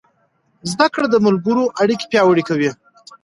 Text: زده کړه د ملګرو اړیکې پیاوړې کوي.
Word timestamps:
زده 0.71 0.87
کړه 0.93 1.07
د 1.11 1.15
ملګرو 1.25 1.63
اړیکې 1.81 2.05
پیاوړې 2.11 2.43
کوي. 2.49 2.69